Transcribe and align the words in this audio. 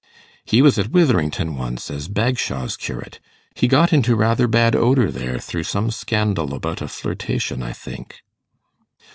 'He 0.43 0.63
was 0.63 0.79
at 0.79 0.89
Witherington 0.89 1.55
once, 1.55 1.91
as 1.91 2.07
Bagshawe's 2.07 2.75
curate. 2.75 3.19
He 3.53 3.67
got 3.67 3.93
into 3.93 4.15
rather 4.15 4.47
bad 4.47 4.75
odour 4.75 5.11
there, 5.11 5.37
through 5.37 5.65
some 5.65 5.91
scandal 5.91 6.55
about 6.55 6.81
a 6.81 6.87
flirtation, 6.87 7.61
I 7.61 7.73
think. 7.73 8.23